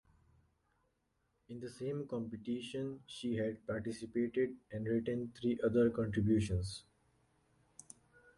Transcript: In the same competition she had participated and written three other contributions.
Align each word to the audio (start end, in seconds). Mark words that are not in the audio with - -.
In 1.49 1.59
the 1.59 1.69
same 1.69 2.07
competition 2.07 3.03
she 3.05 3.35
had 3.35 3.67
participated 3.67 4.55
and 4.71 4.87
written 4.87 5.31
three 5.39 5.59
other 5.63 5.91
contributions. 5.91 6.81